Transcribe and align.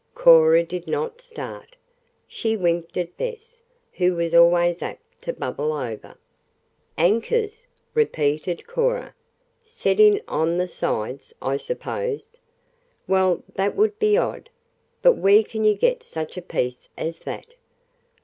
Cora 0.15 0.63
did 0.63 0.87
not 0.87 1.21
start. 1.21 1.75
She 2.27 2.57
winked 2.57 2.97
at 2.97 3.15
Bess, 3.17 3.59
who 3.93 4.15
was 4.15 4.33
always 4.33 4.81
apt 4.81 5.21
to 5.21 5.31
"bubble 5.31 5.73
over." 5.73 6.17
"Anchors?" 6.97 7.67
repeated 7.93 8.65
Cora. 8.65 9.13
"Set 9.63 9.99
in 9.99 10.19
on 10.27 10.57
the 10.57 10.67
sides, 10.67 11.35
I 11.39 11.57
suppose? 11.57 12.39
Well, 13.07 13.43
that 13.53 13.75
would 13.75 13.99
be 13.99 14.17
odd. 14.17 14.49
But 15.03 15.17
where 15.17 15.43
can 15.43 15.65
you 15.65 15.75
get 15.75 16.01
such 16.01 16.35
a 16.35 16.41
piece 16.41 16.89
as 16.97 17.19
that?" 17.19 17.53